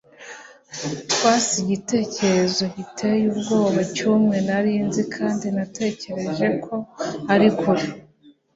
[1.11, 6.75] Twas igitekerezo giteye ubwoba cyumwe nari nzi kandi natekereje ko
[7.33, 7.87] ari kure